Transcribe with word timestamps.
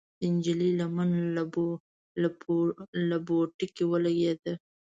د 0.19 0.23
نجلۍ 0.35 0.71
لمن 0.79 1.09
له 3.09 3.17
بوټي 3.27 3.83
ولګېده. 3.91 4.53